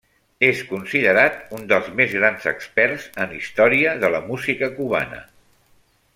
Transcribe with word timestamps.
És 0.45 0.61
considerat 0.69 1.35
un 1.57 1.67
dels 1.73 1.91
més 1.99 2.15
grans 2.21 2.47
experts 2.53 3.05
en 3.27 3.37
història 3.41 3.93
de 4.05 4.11
la 4.17 4.23
música 4.33 4.71
cubana. 4.81 5.21